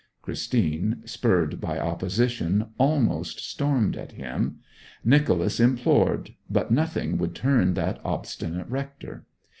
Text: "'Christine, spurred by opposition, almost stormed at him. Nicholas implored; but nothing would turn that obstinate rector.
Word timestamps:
"'Christine, 0.23 1.03
spurred 1.05 1.61
by 1.61 1.77
opposition, 1.77 2.69
almost 2.79 3.39
stormed 3.39 3.95
at 3.95 4.13
him. 4.13 4.55
Nicholas 5.05 5.59
implored; 5.59 6.33
but 6.49 6.71
nothing 6.71 7.19
would 7.19 7.35
turn 7.35 7.75
that 7.75 8.01
obstinate 8.03 8.65
rector. 8.67 9.27